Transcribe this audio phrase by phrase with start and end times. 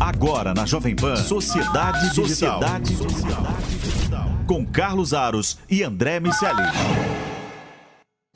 [0.00, 2.62] Agora na Jovem Pan, Sociedade Digital.
[2.62, 4.26] Sociedade Digital.
[4.46, 6.62] Com Carlos Aros e André Miceli.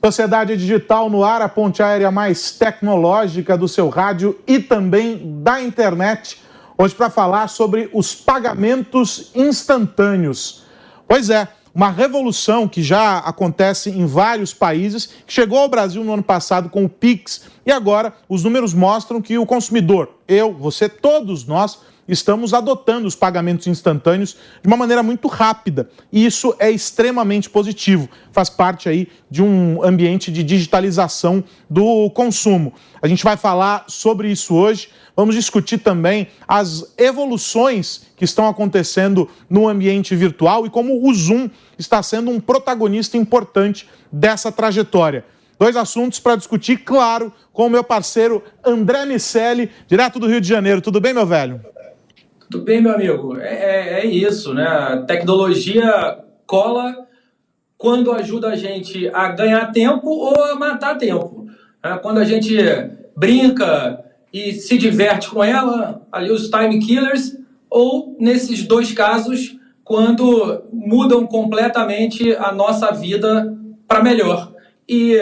[0.03, 5.61] Sociedade Digital no ar, a ponte aérea mais tecnológica do seu rádio e também da
[5.61, 6.41] internet.
[6.77, 10.65] Hoje para falar sobre os pagamentos instantâneos.
[11.07, 16.13] Pois é, uma revolução que já acontece em vários países, que chegou ao Brasil no
[16.13, 17.45] ano passado com o Pix.
[17.65, 23.15] E agora os números mostram que o consumidor, eu, você, todos nós, estamos adotando os
[23.15, 25.89] pagamentos instantâneos de uma maneira muito rápida.
[26.11, 28.09] E isso é extremamente positivo.
[28.31, 32.73] Faz parte aí de um ambiente de digitalização do consumo.
[33.01, 34.89] A gente vai falar sobre isso hoje.
[35.15, 41.49] Vamos discutir também as evoluções que estão acontecendo no ambiente virtual e como o Zoom
[41.77, 45.25] está sendo um protagonista importante dessa trajetória.
[45.59, 50.47] Dois assuntos para discutir, claro, com o meu parceiro André Miceli, direto do Rio de
[50.47, 50.81] Janeiro.
[50.81, 51.61] Tudo bem, meu velho?
[52.53, 53.35] Tudo bem, meu amigo.
[53.35, 54.63] É, é, é isso, né?
[54.63, 57.07] A tecnologia cola
[57.75, 61.47] quando ajuda a gente a ganhar tempo ou a matar tempo.
[61.81, 62.55] É, quando a gente
[63.17, 67.35] brinca e se diverte com ela, ali os time killers,
[67.71, 73.51] ou nesses dois casos, quando mudam completamente a nossa vida
[73.87, 74.53] para melhor.
[74.87, 75.17] E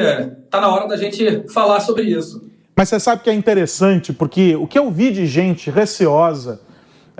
[0.49, 2.43] tá na hora da gente falar sobre isso.
[2.75, 6.69] Mas você sabe que é interessante, porque o que eu vi de gente receosa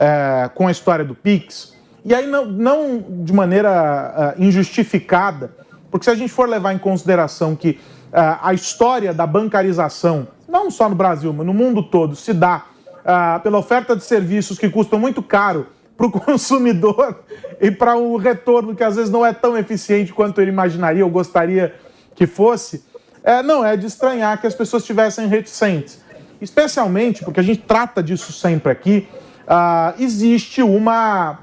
[0.01, 5.51] é, com a história do Pix, e aí não, não de maneira uh, injustificada,
[5.91, 7.79] porque se a gente for levar em consideração que
[8.11, 12.65] uh, a história da bancarização, não só no Brasil, mas no mundo todo, se dá
[13.01, 17.23] uh, pela oferta de serviços que custam muito caro para o consumidor
[17.59, 21.05] e para o um retorno que às vezes não é tão eficiente quanto ele imaginaria
[21.05, 21.75] ou gostaria
[22.15, 22.83] que fosse,
[23.23, 26.01] é, não é de estranhar que as pessoas estivessem reticentes.
[26.41, 29.07] Especialmente porque a gente trata disso sempre aqui,
[29.51, 31.39] uh, existe uma,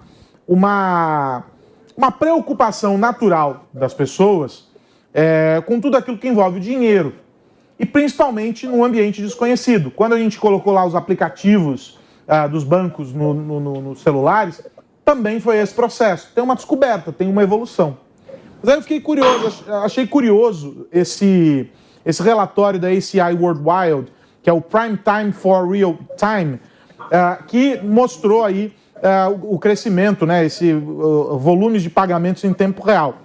[0.46, 1.44] uma,
[1.94, 4.66] uma preocupação natural das pessoas
[5.12, 7.14] é, com tudo aquilo que envolve dinheiro.
[7.78, 9.91] E principalmente no ambiente desconhecido.
[9.91, 14.60] Quando a gente colocou lá os aplicativos uh, dos bancos nos no, no, no celulares,
[15.04, 16.32] também foi esse processo.
[16.34, 17.98] Tem uma descoberta, tem uma evolução.
[18.60, 21.70] Mas aí eu fiquei curioso, achei curioso esse,
[22.04, 26.58] esse relatório da ACI World Wild, que é o Prime Time for Real Time,
[27.08, 32.82] uh, que mostrou aí uh, o crescimento, né, esse uh, volume de pagamentos em tempo
[32.82, 33.19] real.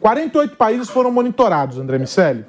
[0.00, 2.44] 48 países foram monitorados, André Miceli.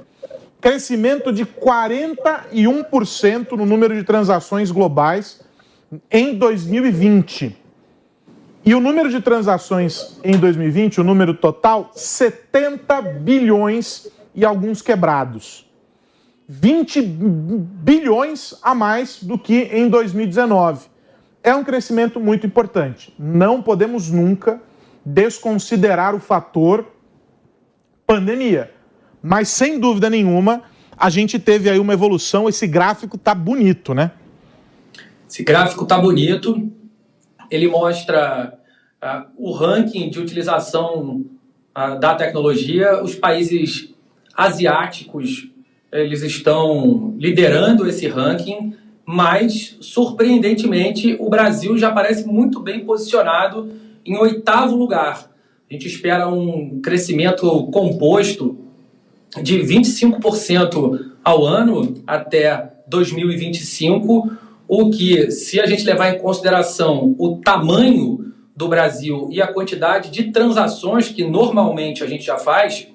[0.60, 5.42] Crescimento de 41% no número de transações globais
[6.12, 7.56] em 2020.
[8.66, 15.67] E o número de transações em 2020, o número total, 70 bilhões e alguns quebrados.
[16.48, 20.88] 20 bilhões a mais do que em 2019.
[21.44, 23.14] É um crescimento muito importante.
[23.20, 24.62] Não podemos nunca
[25.06, 26.86] desconsiderar o fator
[28.06, 28.72] pandemia.
[29.22, 30.64] Mas sem dúvida nenhuma,
[30.98, 34.12] a gente teve aí uma evolução, esse gráfico tá bonito, né?
[35.30, 36.72] Esse gráfico tá bonito.
[37.52, 38.58] Ele mostra
[39.04, 41.26] uh, o ranking de utilização
[41.76, 43.04] uh, da tecnologia.
[43.04, 43.94] Os países
[44.36, 45.50] asiáticos
[46.02, 48.74] eles estão liderando esse ranking,
[49.06, 53.72] mas surpreendentemente o Brasil já parece muito bem posicionado
[54.06, 55.32] em oitavo lugar.
[55.70, 58.58] A gente espera um crescimento composto
[59.42, 64.32] de 25% ao ano até 2025,
[64.68, 70.10] o que, se a gente levar em consideração o tamanho do Brasil e a quantidade
[70.10, 72.88] de transações que normalmente a gente já faz,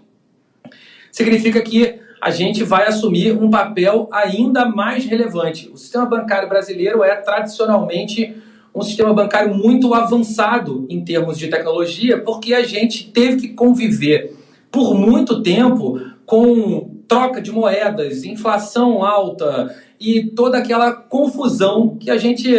[1.11, 5.69] significa que a gente vai assumir um papel ainda mais relevante.
[5.75, 8.37] O sistema bancário brasileiro é tradicionalmente
[8.73, 14.37] um sistema bancário muito avançado em termos de tecnologia, porque a gente teve que conviver
[14.71, 22.17] por muito tempo com troca de moedas, inflação alta e toda aquela confusão que a
[22.17, 22.55] gente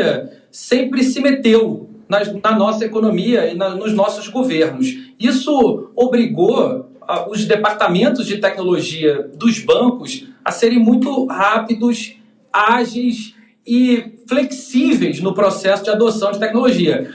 [0.51, 4.93] sempre se meteu na, nossa economia e nos nossos governos.
[5.17, 6.91] Isso obrigou
[7.29, 12.15] os departamentos de tecnologia dos bancos a serem muito rápidos,
[12.51, 13.35] ágeis
[13.65, 17.09] e flexíveis no processo de adoção de tecnologia.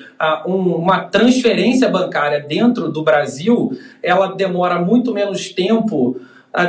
[0.46, 6.20] Uma transferência bancária dentro do Brasil, ela demora muito menos tempo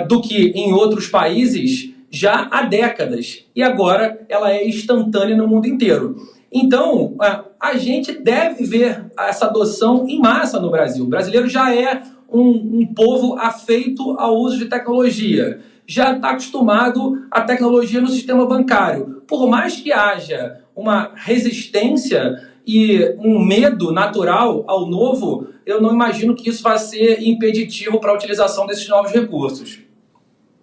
[0.08, 3.46] do que em outros países já há décadas.
[3.56, 6.16] E agora ela é instantânea no mundo inteiro.
[6.52, 7.16] Então,
[7.60, 11.06] a gente deve ver essa adoção em massa no Brasil.
[11.06, 12.02] O brasileiro já é
[12.32, 15.60] um, um povo afeito ao uso de tecnologia
[15.90, 19.24] já está acostumado à tecnologia no sistema bancário.
[19.28, 26.36] Por mais que haja uma resistência e um medo natural ao novo, eu não imagino
[26.36, 29.80] que isso vá ser impeditivo para a utilização desses novos recursos.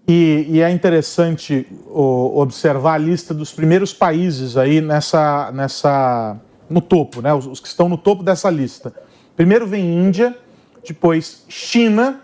[0.09, 6.41] E, e, é interessante o, observar a lista dos primeiros países aí nessa, nessa
[6.71, 7.35] no topo, né?
[7.35, 8.95] Os, os, que estão no topo dessa lista.
[9.35, 10.37] Primeiro vem Índia,
[10.87, 12.21] depois China,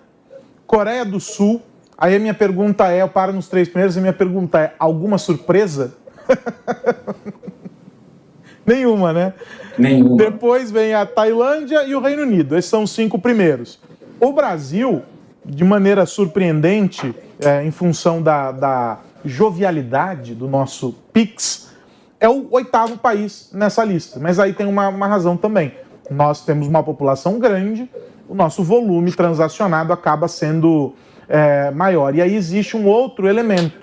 [0.66, 1.62] Coreia do Sul,
[2.02, 4.74] Aí a minha pergunta é, eu paro nos três primeiros, e a minha pergunta é,
[4.76, 5.94] alguma surpresa?
[8.66, 9.34] Nenhuma, né?
[9.78, 10.16] Nenhuma.
[10.16, 12.58] Depois vem a Tailândia e o Reino Unido.
[12.58, 13.78] Esses são os cinco primeiros.
[14.18, 15.02] O Brasil,
[15.44, 21.70] de maneira surpreendente, é, em função da, da jovialidade do nosso PIX,
[22.18, 24.18] é o oitavo país nessa lista.
[24.18, 25.72] Mas aí tem uma, uma razão também.
[26.10, 27.88] Nós temos uma população grande,
[28.32, 30.94] o nosso volume transacionado acaba sendo
[31.28, 32.14] é, maior.
[32.14, 33.76] E aí existe um outro elemento.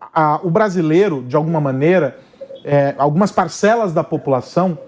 [0.00, 2.16] A, o brasileiro, de alguma maneira,
[2.64, 4.78] é, algumas parcelas da população,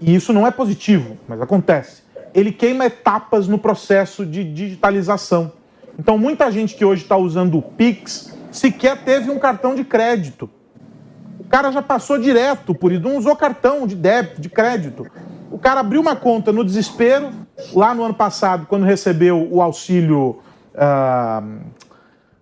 [0.00, 5.50] e isso não é positivo, mas acontece, ele queima etapas no processo de digitalização.
[5.98, 10.48] Então, muita gente que hoje está usando o Pix sequer teve um cartão de crédito.
[11.40, 15.04] O cara já passou direto por isso, não usou cartão de débito, de crédito.
[15.50, 17.32] O cara abriu uma conta no desespero,
[17.72, 20.40] lá no ano passado, quando recebeu o auxílio
[20.74, 21.60] Uh,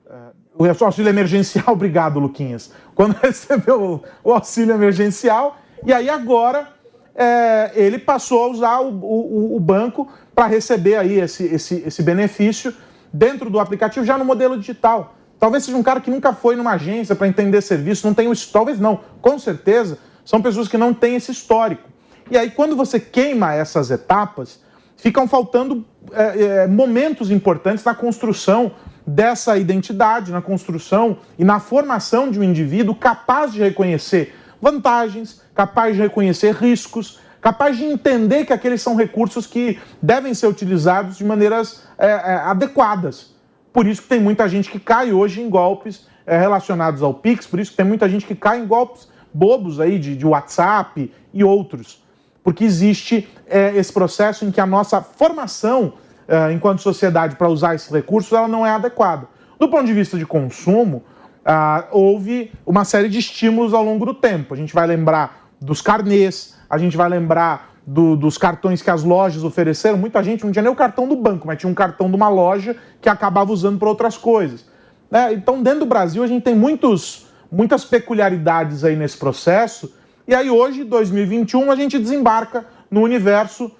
[0.06, 2.70] uh, o auxílio emergencial, obrigado, Luquinhas.
[2.94, 6.68] Quando recebeu o, auxílio emergencial, e aí agora
[7.14, 12.02] é, ele passou a usar o, o, o banco para receber aí esse, esse, esse
[12.02, 12.74] benefício
[13.12, 15.14] dentro do aplicativo, já no modelo digital.
[15.38, 18.32] Talvez seja um cara que nunca foi numa agência para entender serviço, não tem o
[18.52, 21.88] talvez não, com certeza, são pessoas que não têm esse histórico.
[22.30, 24.60] E aí, quando você queima essas etapas,
[24.98, 28.72] ficam faltando é, é, momentos importantes na construção
[29.06, 35.96] dessa identidade, na construção e na formação de um indivíduo capaz de reconhecer vantagens, capaz
[35.96, 41.24] de reconhecer riscos, capaz de entender que aqueles são recursos que devem ser utilizados de
[41.24, 43.34] maneiras é, é, adequadas.
[43.72, 47.46] Por isso que tem muita gente que cai hoje em golpes é, relacionados ao Pix,
[47.46, 51.12] por isso que tem muita gente que cai em golpes bobos aí de, de WhatsApp
[51.32, 52.02] e outros
[52.48, 55.92] porque existe é, esse processo em que a nossa formação
[56.26, 59.28] é, enquanto sociedade para usar esses recursos ela não é adequada.
[59.60, 61.02] Do ponto de vista de consumo,
[61.44, 64.54] ah, houve uma série de estímulos ao longo do tempo.
[64.54, 69.04] A gente vai lembrar dos carnês, a gente vai lembrar do, dos cartões que as
[69.04, 69.98] lojas ofereceram.
[69.98, 72.30] Muita gente não tinha nem o cartão do banco, mas tinha um cartão de uma
[72.30, 74.64] loja que acabava usando para outras coisas.
[75.10, 75.34] Né?
[75.34, 79.97] Então, dentro do Brasil, a gente tem muitos, muitas peculiaridades aí nesse processo
[80.28, 83.72] e aí hoje, 2021, a gente desembarca no universo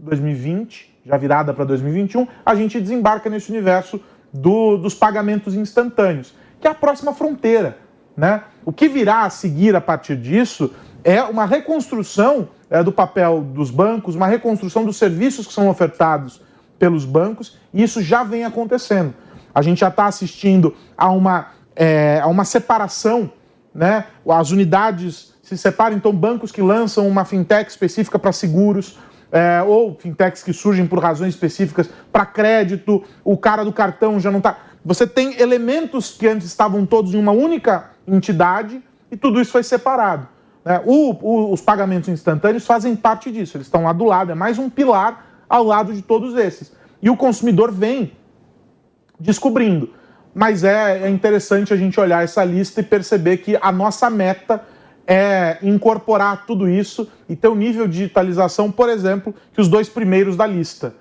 [0.00, 4.00] 2020, eh, já virada para 2021, a gente desembarca nesse universo
[4.32, 7.78] do, dos pagamentos instantâneos, que é a próxima fronteira.
[8.16, 8.42] Né?
[8.64, 10.74] O que virá a seguir a partir disso
[11.04, 16.42] é uma reconstrução é, do papel dos bancos, uma reconstrução dos serviços que são ofertados
[16.80, 19.14] pelos bancos, e isso já vem acontecendo.
[19.54, 23.30] A gente já está assistindo a uma, é, a uma separação,
[23.72, 24.06] né?
[24.28, 28.98] as unidades se separam, então, bancos que lançam uma fintech específica para seguros,
[29.30, 34.28] é, ou fintechs que surgem por razões específicas para crédito, o cara do cartão já
[34.28, 34.58] não está.
[34.84, 39.62] Você tem elementos que antes estavam todos em uma única entidade e tudo isso foi
[39.62, 40.26] separado.
[40.64, 40.82] Né?
[40.84, 44.58] O, o, os pagamentos instantâneos fazem parte disso, eles estão lá do lado, é mais
[44.58, 46.72] um pilar ao lado de todos esses.
[47.00, 48.10] E o consumidor vem
[49.18, 49.90] descobrindo.
[50.34, 54.60] Mas é, é interessante a gente olhar essa lista e perceber que a nossa meta
[55.06, 59.68] é incorporar tudo isso e ter o um nível de digitalização, por exemplo, que os
[59.68, 60.94] dois primeiros da lista.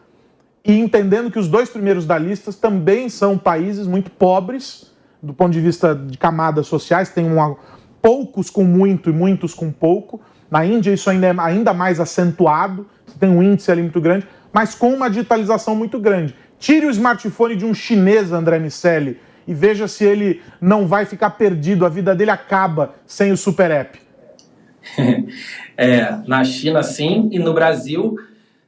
[0.63, 5.51] E entendendo que os dois primeiros da lista também são países muito pobres, do ponto
[5.51, 7.55] de vista de camadas sociais, tem uma,
[8.01, 10.21] poucos com muito e muitos com pouco.
[10.49, 14.27] Na Índia isso ainda é ainda mais acentuado, você tem um índice ali muito grande,
[14.53, 16.35] mas com uma digitalização muito grande.
[16.59, 21.31] Tire o smartphone de um chinês, André Miceli, e veja se ele não vai ficar
[21.31, 23.99] perdido, a vida dele acaba sem o Super App.
[25.77, 28.17] é, na China sim, e no Brasil,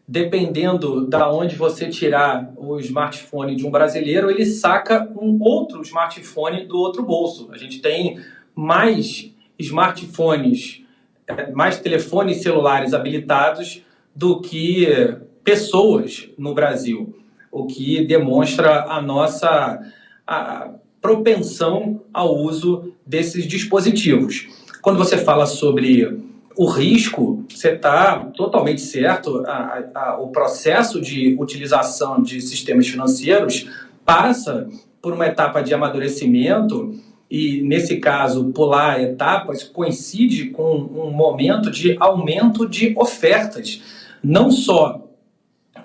[0.08, 6.66] dependendo da onde você tirar o smartphone de um brasileiro, ele saca um outro smartphone
[6.66, 7.50] do outro bolso.
[7.52, 8.20] A gente tem
[8.56, 10.84] mais smartphones,
[11.28, 13.84] é, mais telefones celulares habilitados
[14.16, 14.88] do que
[15.44, 17.16] pessoas no Brasil,
[17.52, 19.80] o que demonstra a nossa
[20.28, 24.48] a propensão ao uso desses dispositivos.
[24.82, 26.22] Quando você fala sobre
[26.56, 29.44] o risco, você está totalmente certo.
[29.46, 33.70] A, a, o processo de utilização de sistemas financeiros
[34.04, 34.68] passa
[35.02, 36.96] por uma etapa de amadurecimento
[37.30, 43.82] e, nesse caso, pular etapas coincide com um momento de aumento de ofertas.
[44.24, 45.08] Não só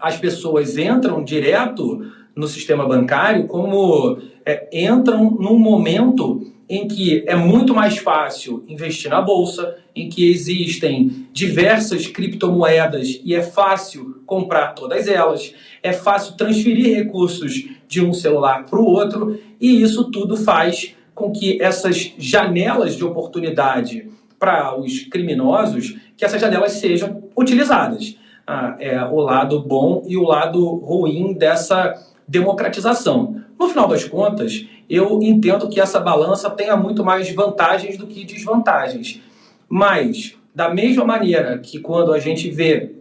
[0.00, 7.36] as pessoas entram direto no sistema bancário, como é, entram num momento em que é
[7.36, 14.68] muito mais fácil investir na bolsa, em que existem diversas criptomoedas e é fácil comprar
[14.68, 20.34] todas elas, é fácil transferir recursos de um celular para o outro, e isso tudo
[20.34, 24.08] faz com que essas janelas de oportunidade
[24.38, 28.16] para os criminosos, que essas janelas sejam utilizadas.
[28.46, 31.94] Ah, é o lado bom e o lado ruim dessa
[32.32, 33.42] democratização.
[33.60, 38.24] No final das contas, eu entendo que essa balança tenha muito mais vantagens do que
[38.24, 39.20] desvantagens.
[39.68, 42.92] Mas, da mesma maneira que quando a gente vê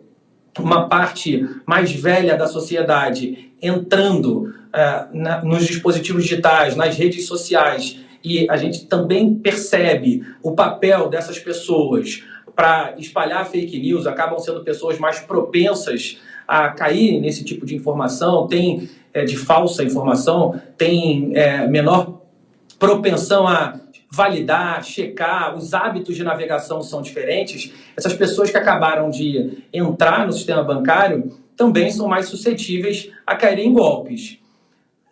[0.60, 8.00] uma parte mais velha da sociedade entrando uh, na, nos dispositivos digitais, nas redes sociais,
[8.22, 12.22] e a gente também percebe o papel dessas pessoas
[12.54, 18.46] para espalhar fake news, acabam sendo pessoas mais propensas a cair nesse tipo de informação,
[18.46, 22.22] tem é, de falsa informação, tem é, menor
[22.80, 23.80] propensão a
[24.12, 27.72] validar, checar, os hábitos de navegação são diferentes.
[27.96, 33.70] Essas pessoas que acabaram de entrar no sistema bancário também são mais suscetíveis a caírem
[33.70, 34.38] em golpes.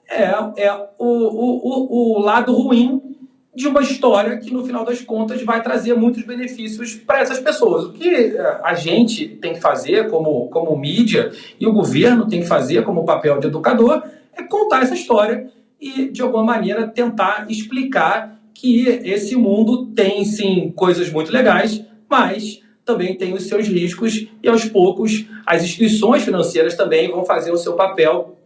[0.10, 3.09] É, é o, o, o, o lado ruim
[3.56, 7.86] de uma história que, no final das contas, vai trazer muitos benefícios para essas pessoas.
[7.86, 12.42] O que é, a gente tem que fazer como, como mídia e o governo tem
[12.42, 14.04] que fazer como papel de educador
[14.38, 20.72] é contar essa história e, de alguma maneira, tentar explicar que esse mundo tem, sim,
[20.76, 26.76] coisas muito legais, mas também tem os seus riscos e, aos poucos, as instituições financeiras
[26.76, 28.38] também vão fazer o seu papel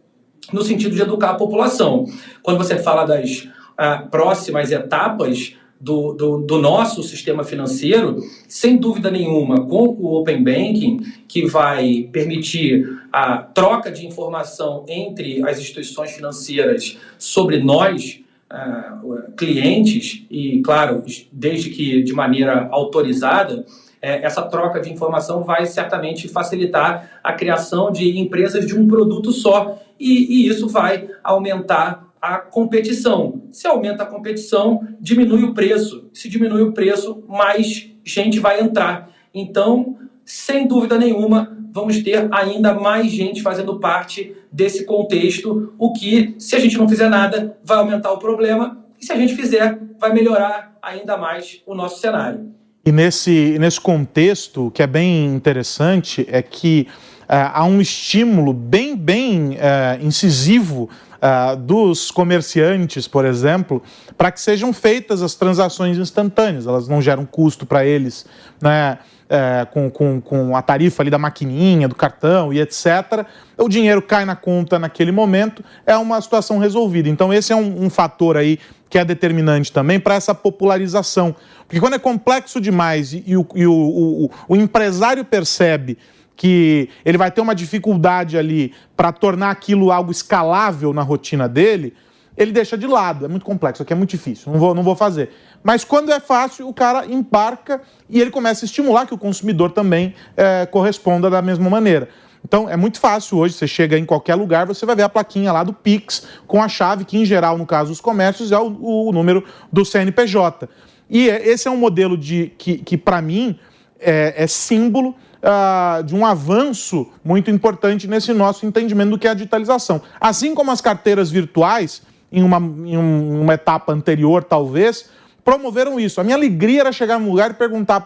[0.52, 2.04] no sentido de educar a população.
[2.42, 9.10] Quando você fala das ah, próximas etapas do, do, do, nosso sistema financeiro, sem dúvida
[9.10, 16.12] nenhuma, com o Open Banking, que vai permitir a troca de informação entre as instituições
[16.12, 23.66] financeiras sobre nós, uh, clientes, e, claro, desde que de maneira autorizada,
[24.00, 29.32] é, essa troca de informação vai certamente facilitar a criação de empresas de um produto
[29.32, 33.42] só, e, e isso vai aumentar a competição.
[33.52, 36.08] Se aumenta a competição, diminui o preço.
[36.12, 39.10] Se diminui o preço, mais gente vai entrar.
[39.34, 46.34] Então, sem dúvida nenhuma, vamos ter ainda mais gente fazendo parte desse contexto, o que,
[46.38, 49.78] se a gente não fizer nada, vai aumentar o problema, e se a gente fizer,
[49.98, 52.54] vai melhorar ainda mais o nosso cenário.
[52.86, 56.86] E nesse, nesse contexto, o que é bem interessante é que
[57.28, 60.88] há um estímulo bem, bem uh, incisivo
[61.24, 63.82] uh, dos comerciantes, por exemplo,
[64.16, 66.66] para que sejam feitas as transações instantâneas.
[66.66, 68.26] Elas não geram custo para eles,
[68.60, 68.98] né?
[69.26, 73.26] É, com, com, com a tarifa ali da maquininha, do cartão e etc.
[73.56, 77.08] O dinheiro cai na conta naquele momento, é uma situação resolvida.
[77.08, 78.58] Então, esse é um, um fator aí
[78.90, 81.34] que é determinante também para essa popularização.
[81.66, 85.96] Porque quando é complexo demais e, e, o, e o, o, o empresário percebe
[86.36, 91.94] que ele vai ter uma dificuldade ali para tornar aquilo algo escalável na rotina dele,
[92.36, 93.24] ele deixa de lado.
[93.24, 95.30] É muito complexo, aqui é muito difícil, não vou, não vou fazer.
[95.62, 99.70] Mas quando é fácil, o cara embarca e ele começa a estimular que o consumidor
[99.70, 102.08] também é, corresponda da mesma maneira.
[102.44, 105.50] Então é muito fácil hoje, você chega em qualquer lugar, você vai ver a plaquinha
[105.50, 109.06] lá do Pix com a chave, que em geral, no caso dos comércios, é o,
[109.08, 110.68] o número do CNPJ.
[111.08, 113.58] E é, esse é um modelo de que, que para mim,
[113.98, 119.30] é, é símbolo uh, de um avanço muito importante nesse nosso entendimento do que é
[119.30, 120.00] a digitalização.
[120.20, 125.10] Assim como as carteiras virtuais, em uma, em uma etapa anterior, talvez,
[125.44, 126.20] promoveram isso.
[126.20, 128.02] A minha alegria era chegar num lugar e perguntar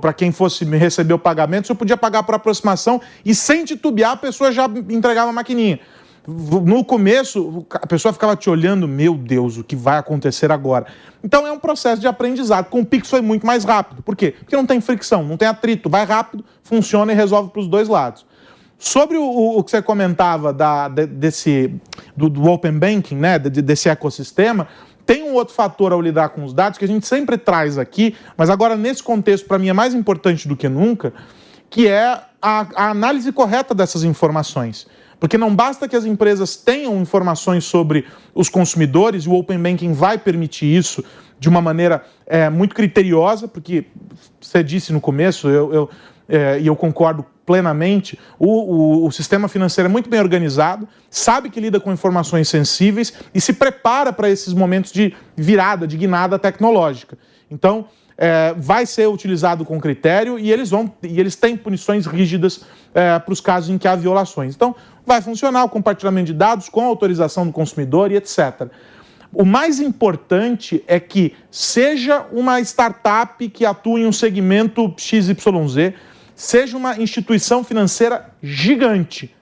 [0.00, 4.12] para quem fosse receber o pagamento se eu podia pagar por aproximação e sem titubear
[4.12, 5.78] a pessoa já entregava a maquininha
[6.30, 10.84] no começo, a pessoa ficava te olhando, meu Deus, o que vai acontecer agora?
[11.24, 12.68] Então é um processo de aprendizado.
[12.68, 14.02] Com o Pix foi muito mais rápido.
[14.02, 14.34] Por quê?
[14.38, 17.88] Porque não tem fricção, não tem atrito, vai rápido, funciona e resolve para os dois
[17.88, 18.26] lados.
[18.78, 21.74] Sobre o, o, que você comentava da, desse,
[22.14, 24.68] do, do, Open Banking, né, desse ecossistema,
[25.06, 28.14] tem um outro fator ao lidar com os dados que a gente sempre traz aqui,
[28.36, 31.14] mas agora nesse contexto, para mim, é mais importante do que nunca,
[31.70, 34.86] que é a, a análise correta dessas informações.
[35.20, 39.92] Porque não basta que as empresas tenham informações sobre os consumidores, e o Open Banking
[39.92, 41.04] vai permitir isso
[41.38, 43.86] de uma maneira é, muito criteriosa, porque
[44.40, 45.90] você disse no começo, eu, eu
[46.28, 51.48] é, e eu concordo plenamente, o, o, o, sistema financeiro é muito bem organizado, sabe
[51.48, 56.38] que lida com informações sensíveis e se prepara para esses momentos de virada, de guinada
[56.38, 57.16] tecnológica.
[57.50, 57.86] Então,
[58.18, 63.16] é, vai ser utilizado com critério e eles vão e eles têm punições rígidas é,
[63.16, 64.56] para os casos em que há violações.
[64.56, 64.74] Então,
[65.06, 68.68] vai funcionar o compartilhamento de dados com autorização do consumidor e etc.
[69.32, 75.94] O mais importante é que seja uma startup que atua em um segmento XYZ,
[76.34, 79.34] seja uma instituição financeira gigante.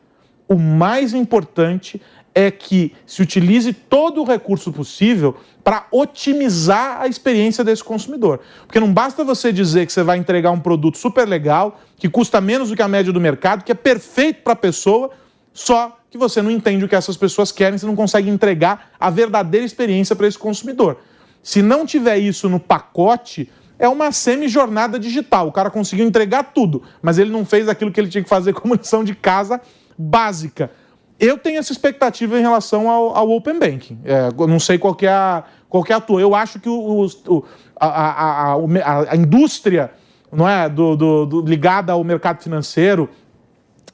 [0.49, 2.00] O mais importante
[2.37, 8.40] é que se utilize todo o recurso possível para otimizar a experiência desse consumidor.
[8.66, 12.38] Porque não basta você dizer que você vai entregar um produto super legal, que custa
[12.38, 15.11] menos do que a média do mercado, que é perfeito para a pessoa,
[15.55, 19.09] só que você não entende o que essas pessoas querem, você não consegue entregar a
[19.09, 20.99] verdadeira experiência para esse consumidor.
[21.43, 25.49] Se não tiver isso no pacote, é uma semi-jornada digital.
[25.49, 28.52] O cara conseguiu entregar tudo, mas ele não fez aquilo que ele tinha que fazer
[28.52, 29.59] como lição de casa
[29.97, 30.71] básica
[31.18, 33.99] eu tenho essa expectativa em relação ao, ao Open Banking.
[34.04, 36.20] É, não sei qual é a, qual é a tua.
[36.20, 37.44] Eu acho que o, o,
[37.78, 39.90] a, a, a, a, indústria
[40.30, 43.08] não é, do, do, do, ligada ao mercado financeiro,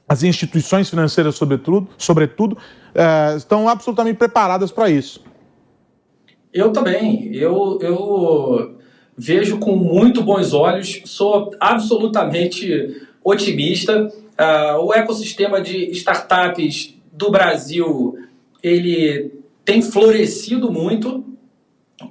[0.07, 2.57] as instituições financeiras, sobretudo, sobretudo
[2.93, 5.23] é, estão absolutamente preparadas para isso.
[6.53, 7.33] Eu também.
[7.33, 8.75] Eu, eu
[9.17, 14.11] vejo com muito bons olhos, sou absolutamente otimista.
[14.33, 18.17] Uh, o ecossistema de startups do Brasil
[18.61, 19.31] ele
[19.63, 21.23] tem florescido muito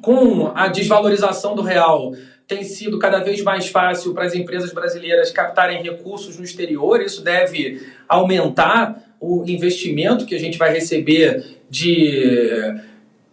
[0.00, 2.12] com a desvalorização do real
[2.46, 7.00] tem sido cada vez mais fácil para as empresas brasileiras captarem recursos no exterior.
[7.00, 12.74] Isso deve aumentar o investimento que a gente vai receber de,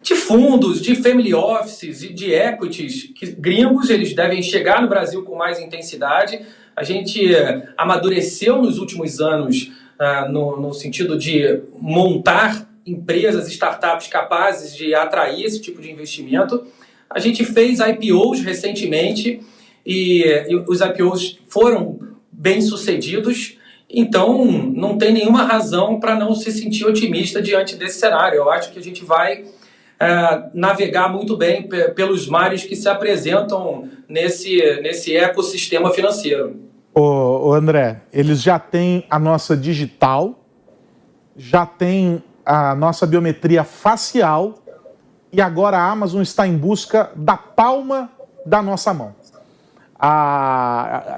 [0.01, 3.89] de fundos, de family offices e de equities que gringos.
[3.89, 6.39] Eles devem chegar no Brasil com mais intensidade.
[6.75, 7.29] A gente
[7.77, 15.43] amadureceu nos últimos anos uh, no, no sentido de montar empresas, startups capazes de atrair
[15.43, 16.65] esse tipo de investimento.
[17.09, 19.41] A gente fez IPOs recentemente
[19.85, 21.99] e, e os IPOs foram
[22.31, 23.57] bem sucedidos.
[23.89, 28.38] Então, não tem nenhuma razão para não se sentir otimista diante desse cenário.
[28.38, 33.89] Eu acho que a gente vai uh, navegar muito bem pelos mares que se apresentam
[34.07, 36.68] nesse, nesse ecossistema financeiro.
[36.93, 40.39] Ô, ô, André, eles já têm a nossa digital,
[41.38, 44.56] já tem a nossa biometria facial
[45.32, 48.10] e agora a Amazon está em busca da palma
[48.45, 49.13] da nossa mão.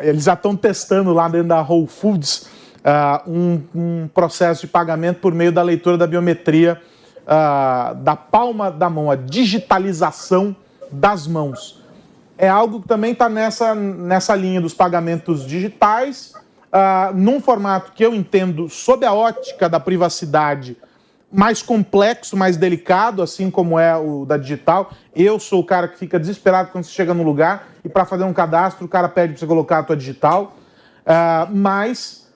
[0.01, 2.47] eles já estão testando lá dentro da Whole Foods
[2.81, 6.81] uh, um, um, processo de pagamento por meio da leitura da biometria
[7.21, 10.53] uh, da palma da mão, a digitalização
[10.91, 11.80] das mãos
[12.41, 16.33] é algo que também está nessa, nessa linha dos pagamentos digitais,
[16.73, 20.75] uh, num formato que eu entendo, sob a ótica da privacidade,
[21.31, 24.91] mais complexo, mais delicado, assim como é o da digital.
[25.15, 28.23] Eu sou o cara que fica desesperado quando você chega no lugar e para fazer
[28.23, 30.55] um cadastro o cara pede para você colocar a tua digital.
[31.01, 32.27] Uh, mas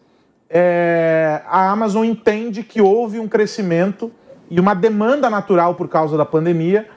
[0.48, 4.12] é, a Amazon entende que houve um crescimento
[4.52, 6.88] e uma demanda natural por causa da pandemia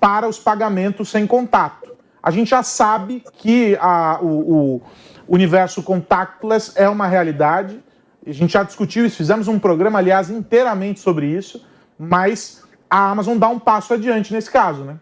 [0.00, 1.85] para os pagamentos sem contato
[2.26, 4.82] a gente já sabe que a, o, o
[5.28, 7.78] universo contactless é uma realidade.
[8.26, 11.64] A gente já discutiu isso, fizemos um programa, aliás, inteiramente sobre isso,
[11.96, 14.98] mas a Amazon dá um passo adiante nesse caso, né?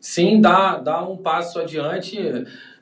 [0.00, 2.18] Sim, dá, dá um passo adiante.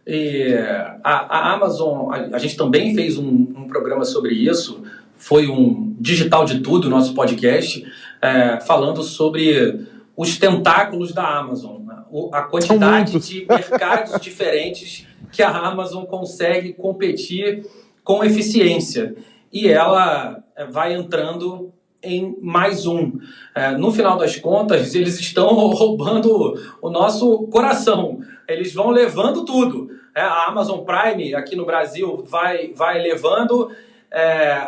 [0.07, 0.55] E
[1.03, 4.85] a, a Amazon, a, a, gente também fez um, um, programa sobre isso,
[5.17, 7.85] foi um digital de tudo, nosso podcast,
[8.23, 9.85] é, falando sobre
[10.17, 11.86] os tentáculos da Amazon
[12.33, 17.66] a quantidade de mercados diferentes que a Amazon consegue competir
[18.02, 19.16] com eficiência.
[19.52, 23.18] E ela eh, vai entrando em mais um.
[23.55, 28.20] É, no final das contas, eles estão roubando o nosso coração.
[28.48, 29.90] Eles vão levando tudo.
[30.14, 33.70] É, a Amazon Prime aqui no Brasil vai, vai levando
[34.11, 34.59] é,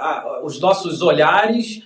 [0.43, 1.83] os nossos olhares.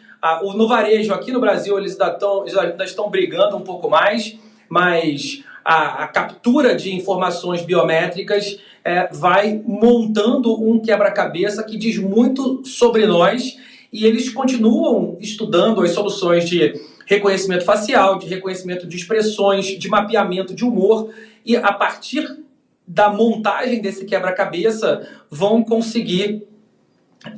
[0.55, 4.39] No varejo aqui no Brasil eles ainda, tão, eles ainda estão brigando um pouco mais
[4.73, 12.65] mas a, a captura de informações biométricas é, vai montando um quebra-cabeça que diz muito
[12.65, 13.57] sobre nós
[13.93, 20.55] e eles continuam estudando as soluções de reconhecimento facial, de reconhecimento de expressões, de mapeamento
[20.55, 21.11] de humor,
[21.45, 22.27] e a partir
[22.87, 26.43] da montagem desse quebra-cabeça vão conseguir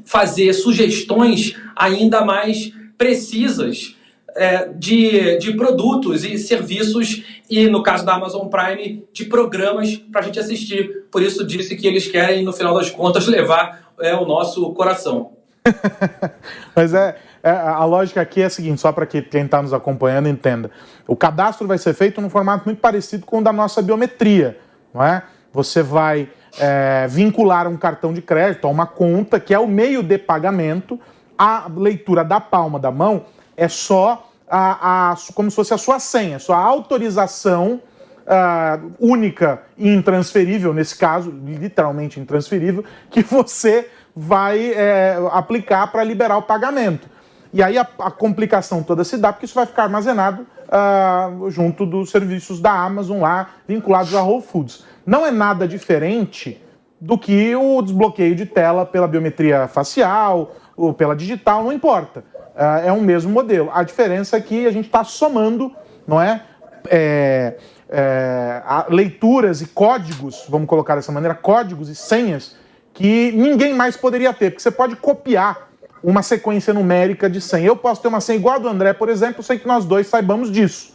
[0.05, 3.97] fazer sugestões ainda mais precisas
[4.37, 10.21] é, de, de produtos e serviços e, no caso da Amazon Prime, de programas para
[10.21, 11.05] a gente assistir.
[11.11, 15.33] Por isso disse que eles querem, no final das contas, levar é, o nosso coração.
[16.75, 19.73] Mas é, é, a lógica aqui é a seguinte, só para que quem está nos
[19.73, 20.71] acompanhando entenda.
[21.07, 24.59] O cadastro vai ser feito num formato muito parecido com o da nossa biometria,
[24.93, 25.23] não é?
[25.53, 30.03] Você vai é, vincular um cartão de crédito a uma conta, que é o meio
[30.03, 30.99] de pagamento.
[31.37, 33.25] A leitura da palma da mão
[33.57, 37.81] é só a, a como se fosse a sua senha, sua autorização
[38.25, 46.37] uh, única e intransferível, nesse caso, literalmente intransferível, que você vai é, aplicar para liberar
[46.37, 47.09] o pagamento.
[47.53, 51.85] E aí a, a, complicação toda se dá porque isso vai ficar armazenado uh, junto
[51.87, 54.85] dos serviços da Amazon lá, vinculados a Whole Foods.
[55.07, 56.61] Não é nada diferente
[57.01, 62.25] do que o desbloqueio de tela pela biometria facial ou pela digital, não importa.
[62.55, 63.71] Uh, é um mesmo modelo.
[63.73, 65.75] A diferença é que a gente está somando,
[66.07, 66.43] não é?
[66.89, 67.57] é,
[67.89, 72.57] é leituras e códigos, vamos colocar dessa maneira, códigos e senhas
[72.93, 75.69] que ninguém mais poderia ter, porque você pode copiar
[76.03, 77.67] uma sequência numérica de senha.
[77.67, 80.07] Eu posso ter uma senha igual a do André, por exemplo, sei que nós dois
[80.07, 80.95] saibamos disso.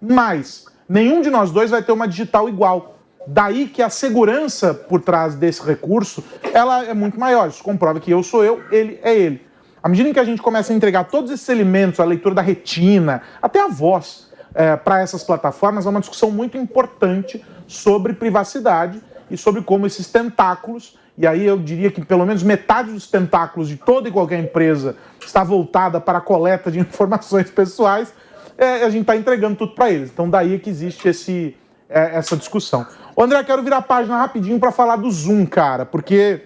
[0.00, 2.98] Mas nenhum de nós dois vai ter uma digital igual.
[3.26, 6.22] Daí que a segurança por trás desse recurso,
[6.54, 7.48] ela é muito maior.
[7.48, 9.49] Isso comprova que eu sou eu, ele é ele.
[9.82, 12.42] À medida em que a gente começa a entregar todos esses elementos, a leitura da
[12.42, 19.00] retina, até a voz, é, para essas plataformas, é uma discussão muito importante sobre privacidade
[19.30, 23.68] e sobre como esses tentáculos e aí eu diria que pelo menos metade dos tentáculos
[23.68, 28.10] de toda e qualquer empresa está voltada para a coleta de informações pessoais,
[28.56, 30.10] é, a gente está entregando tudo para eles.
[30.10, 31.54] Então daí é que existe esse,
[31.90, 32.86] é, essa discussão.
[33.14, 36.42] Ô André, quero virar a página rapidinho para falar do Zoom, cara, porque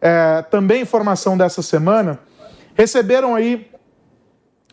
[0.00, 2.18] é, também informação dessa semana,
[2.76, 3.68] receberam aí,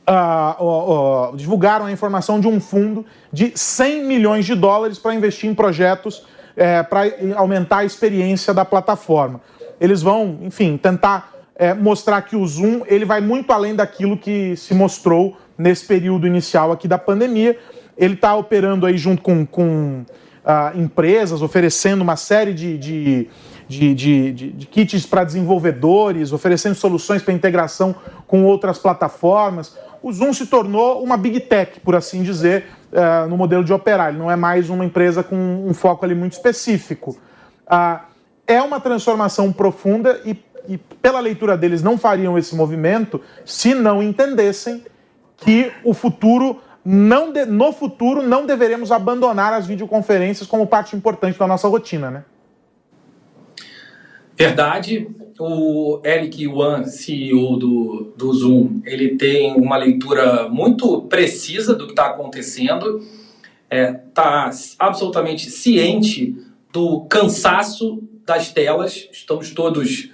[0.07, 5.15] uh, uh, uh, divulgaram a informação de um fundo de 100 milhões de dólares para
[5.15, 7.01] investir em projetos é, para
[7.35, 9.41] aumentar a experiência da plataforma.
[9.79, 14.55] Eles vão, enfim, tentar é, mostrar que o Zoom ele vai muito além daquilo que
[14.55, 17.57] se mostrou nesse período inicial aqui da pandemia.
[17.97, 20.03] Ele está operando aí junto com, com
[20.43, 23.29] uh, empresas, oferecendo uma série de, de,
[23.67, 27.95] de, de, de kits para desenvolvedores, oferecendo soluções para integração
[28.27, 29.77] com outras plataformas.
[30.01, 34.09] O Zoom se tornou uma big tech, por assim dizer, uh, no modelo de operar.
[34.09, 37.17] Ele não é mais uma empresa com um foco ali muito específico.
[37.65, 37.99] Uh,
[38.45, 44.03] é uma transformação profunda e, e, pela leitura deles, não fariam esse movimento se não
[44.03, 44.83] entendessem
[45.37, 51.39] que o futuro não de, no futuro não deveremos abandonar as videoconferências como parte importante
[51.39, 52.23] da nossa rotina, né?
[54.35, 55.07] Verdade.
[55.39, 61.91] O Eric Yuan, CEO do, do Zoom, ele tem uma leitura muito precisa do que
[61.91, 63.07] está acontecendo, está
[63.69, 66.35] é, tá absolutamente ciente
[66.71, 70.09] do cansaço das telas, estamos todos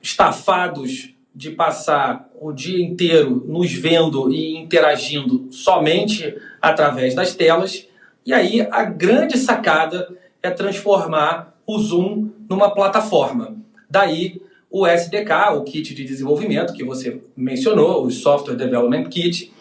[0.00, 7.86] estafados de passar o dia inteiro nos vendo e interagindo somente através das telas.
[8.24, 10.08] E aí a grande sacada
[10.42, 13.56] é transformar o Zoom numa plataforma.
[13.88, 19.52] Daí o SDK, o kit de desenvolvimento que você mencionou, o Software Development Kit,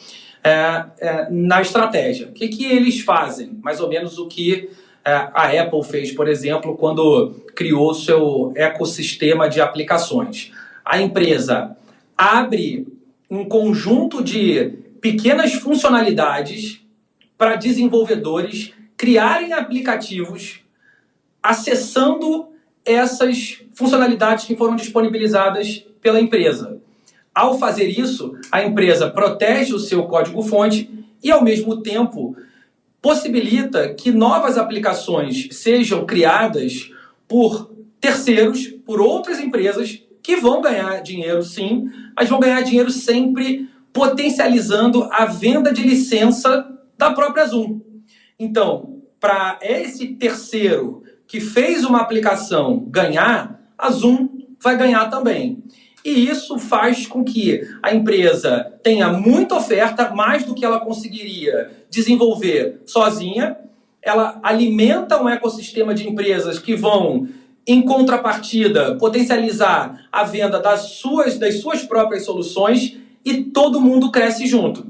[0.43, 2.27] é, é, na estratégia.
[2.27, 3.59] O que, que eles fazem?
[3.61, 4.69] Mais ou menos o que
[5.05, 10.51] é, a Apple fez, por exemplo, quando criou seu ecossistema de aplicações.
[10.83, 11.75] A empresa
[12.17, 12.87] abre
[13.29, 16.81] um conjunto de pequenas funcionalidades
[17.37, 20.61] para desenvolvedores criarem aplicativos
[21.41, 22.48] acessando
[22.85, 26.81] essas funcionalidades que foram disponibilizadas pela empresa.
[27.33, 30.89] Ao fazer isso, a empresa protege o seu código-fonte
[31.23, 32.35] e, ao mesmo tempo,
[33.01, 36.91] possibilita que novas aplicações sejam criadas
[37.27, 43.69] por terceiros, por outras empresas que vão ganhar dinheiro sim, mas vão ganhar dinheiro sempre
[43.93, 47.79] potencializando a venda de licença da própria Zoom.
[48.37, 54.27] Então, para esse terceiro que fez uma aplicação ganhar, a Zoom
[54.59, 55.63] vai ganhar também.
[56.03, 61.85] E isso faz com que a empresa tenha muita oferta, mais do que ela conseguiria
[61.87, 63.57] desenvolver sozinha.
[64.01, 67.27] Ela alimenta um ecossistema de empresas que vão,
[67.67, 74.47] em contrapartida, potencializar a venda das suas, das suas próprias soluções e todo mundo cresce
[74.47, 74.87] junto.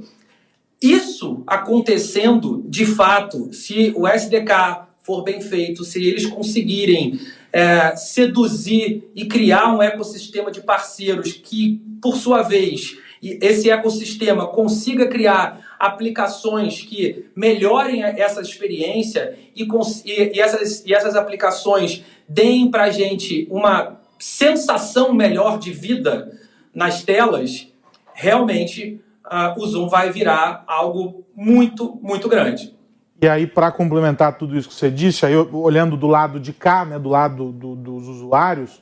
[0.82, 7.19] Isso acontecendo de fato, se o SDK for bem feito, se eles conseguirem
[7.52, 15.08] é, seduzir e criar um ecossistema de parceiros que, por sua vez, esse ecossistema consiga
[15.08, 19.67] criar aplicações que melhorem essa experiência e,
[20.06, 26.39] e, essas, e essas aplicações deem para a gente uma sensação melhor de vida
[26.72, 27.67] nas telas,
[28.13, 32.78] realmente uh, o Zoom vai virar algo muito, muito grande.
[33.21, 36.86] E aí, para complementar tudo isso que você disse, aí olhando do lado de cá,
[36.86, 38.82] né, do lado do, dos usuários,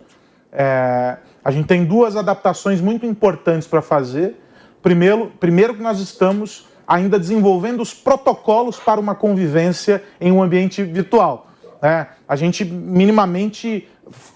[0.51, 4.39] é, a gente tem duas adaptações muito importantes para fazer.
[4.81, 10.83] Primeiro, primeiro que nós estamos ainda desenvolvendo os protocolos para uma convivência em um ambiente
[10.83, 11.47] virtual.
[11.81, 12.07] Né?
[12.27, 13.89] A gente minimamente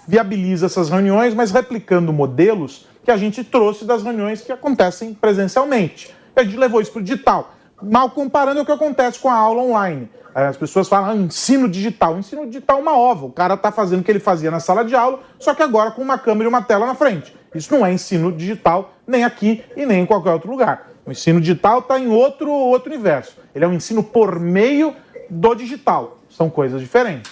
[0.08, 6.14] viabiliza essas reuniões, mas replicando modelos que a gente trouxe das reuniões que acontecem presencialmente.
[6.36, 9.62] A gente levou isso para o digital mal comparando o que acontece com a aula
[9.62, 10.10] online.
[10.34, 12.18] As pessoas falam ah, ensino digital.
[12.18, 13.26] Ensino digital é uma ova.
[13.26, 15.92] O cara está fazendo o que ele fazia na sala de aula, só que agora
[15.92, 17.36] com uma câmera e uma tela na frente.
[17.54, 20.90] Isso não é ensino digital nem aqui e nem em qualquer outro lugar.
[21.06, 23.38] O ensino digital está em outro, outro universo.
[23.54, 24.96] Ele é um ensino por meio
[25.30, 26.20] do digital.
[26.30, 27.30] São coisas diferentes.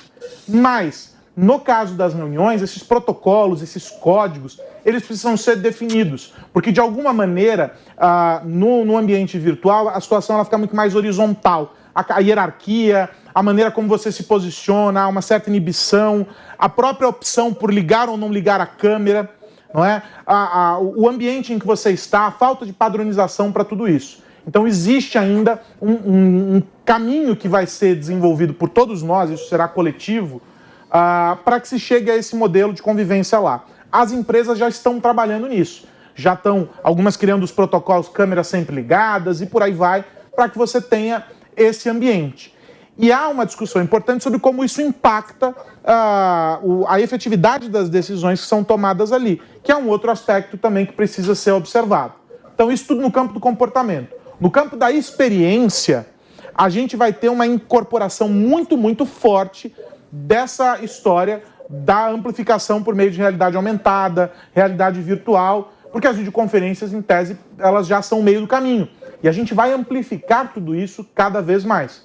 [0.47, 6.81] Mas no caso das reuniões, esses protocolos, esses códigos, eles precisam ser definidos, porque de
[6.81, 11.75] alguma maneira, ah, no, no, ambiente virtual, a situação ela fica muito mais horizontal.
[11.95, 17.53] A, a hierarquia, a maneira como você se posiciona, uma certa inibição, a própria opção
[17.53, 19.29] por ligar ou não ligar a câmera,
[19.73, 20.03] não é?
[20.27, 24.21] A, a, o ambiente em que você está, a falta de padronização para tudo isso.
[24.45, 29.47] Então existe ainda um, um, um caminho que vai ser desenvolvido por todos nós, isso
[29.47, 30.41] será coletivo,
[30.89, 33.65] uh, para que se chegue a esse modelo de convivência lá.
[33.91, 35.87] As empresas já estão trabalhando nisso.
[36.15, 40.03] Já estão, algumas criando os protocolos, câmeras sempre ligadas e por aí vai,
[40.35, 41.25] para que você tenha
[41.55, 42.53] esse ambiente.
[42.97, 48.47] E há uma discussão importante sobre como isso impacta uh, a efetividade das decisões que
[48.47, 52.15] são tomadas ali, que é um outro aspecto também que precisa ser observado.
[52.53, 54.13] Então, isso tudo no campo do comportamento.
[54.37, 56.07] No campo da experiência,
[56.53, 59.73] a gente vai ter uma incorporação muito, muito forte
[60.11, 67.01] dessa história da amplificação por meio de realidade aumentada, realidade virtual, porque as videoconferências, em
[67.01, 68.89] tese, elas já são meio do caminho.
[69.21, 72.03] E a gente vai amplificar tudo isso cada vez mais.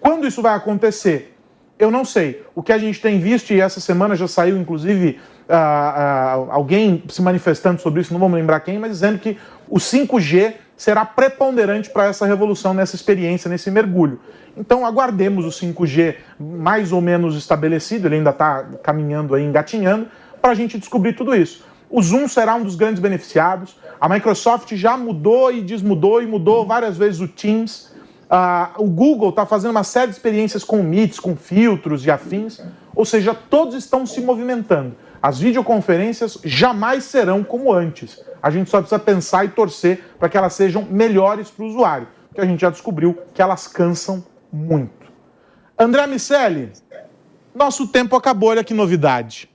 [0.00, 1.34] Quando isso vai acontecer?
[1.78, 2.44] Eu não sei.
[2.54, 7.02] O que a gente tem visto, e essa semana já saiu, inclusive, uh, uh, alguém
[7.08, 9.38] se manifestando sobre isso, não vamos lembrar quem, mas dizendo que
[9.68, 14.20] o 5G será preponderante para essa revolução, nessa experiência, nesse mergulho.
[14.56, 20.06] Então aguardemos o 5G mais ou menos estabelecido, ele ainda está caminhando aí, engatinhando,
[20.40, 21.64] para a gente descobrir tudo isso.
[21.90, 23.76] O Zoom será um dos grandes beneficiados.
[24.00, 27.90] A Microsoft já mudou e desmudou e mudou várias vezes o Teams.
[28.30, 32.60] Uh, o Google está fazendo uma série de experiências com Meets, com filtros e afins.
[32.94, 34.94] Ou seja, todos estão se movimentando.
[35.28, 38.18] As videoconferências jamais serão como antes.
[38.42, 42.08] A gente só precisa pensar e torcer para que elas sejam melhores para o usuário,
[42.28, 45.12] porque a gente já descobriu que elas cansam muito.
[45.78, 46.72] André Miceli,
[47.54, 49.50] nosso tempo acabou, olha que novidade.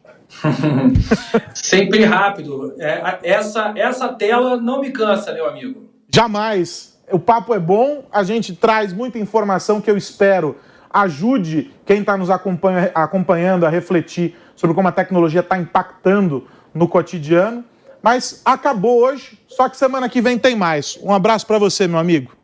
[1.55, 2.75] Sempre rápido.
[2.77, 5.89] É, essa, essa tela não me cansa, meu amigo.
[6.07, 7.01] Jamais.
[7.11, 10.55] O papo é bom, a gente traz muita informação que eu espero
[10.93, 16.87] ajude quem está nos acompanha, acompanhando a refletir sobre como a tecnologia está impactando no
[16.87, 17.63] cotidiano.
[18.01, 20.99] Mas acabou hoje, só que semana que vem tem mais.
[21.01, 22.35] Um abraço para você, meu amigo.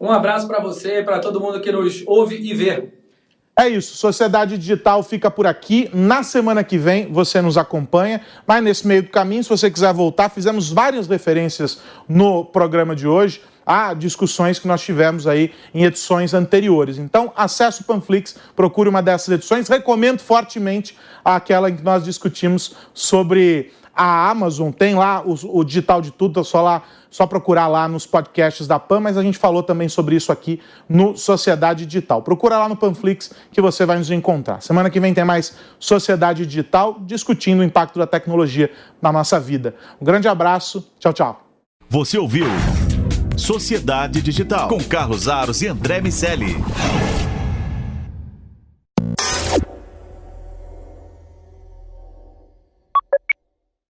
[0.00, 2.92] Um abraço para você, para todo mundo que nos ouve e vê.
[3.58, 5.88] É isso, Sociedade Digital fica por aqui.
[5.92, 9.94] Na semana que vem você nos acompanha, mas nesse meio do caminho, se você quiser
[9.94, 15.84] voltar, fizemos várias referências no programa de hoje a discussões que nós tivemos aí em
[15.84, 16.96] edições anteriores.
[16.98, 19.68] Então, acesse o Panflix, procure uma dessas edições.
[19.68, 24.70] Recomendo fortemente aquela em que nós discutimos sobre a Amazon.
[24.70, 26.82] Tem lá o, o digital de tudo, é só lá
[27.16, 30.60] só procurar lá nos podcasts da PAN, mas a gente falou também sobre isso aqui
[30.86, 32.20] no Sociedade Digital.
[32.20, 34.60] Procura lá no Panflix que você vai nos encontrar.
[34.60, 39.74] Semana que vem tem mais Sociedade Digital discutindo o impacto da tecnologia na nossa vida.
[39.98, 41.40] Um grande abraço, tchau, tchau.
[41.88, 42.46] Você ouviu
[43.36, 46.56] Sociedade Digital com Carlos Aros e André Miceli.